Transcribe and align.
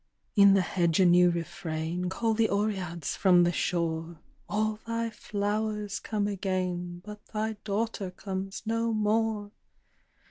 In 0.35 0.55
the 0.55 0.61
hedge 0.63 0.99
a 0.99 1.05
new 1.05 1.29
refrain; 1.29 2.09
Call 2.09 2.33
the 2.33 2.49
Oreads 2.49 3.15
from 3.15 3.43
the 3.43 3.51
shore, 3.51 4.17
"All 4.49 4.79
thy 4.87 5.11
flowers 5.11 5.99
come 5.99 6.25
again, 6.27 7.03
But 7.05 7.23
thy 7.27 7.57
daughter 7.65 8.09
comes 8.09 8.63
no 8.65 8.93
more." 8.95 9.51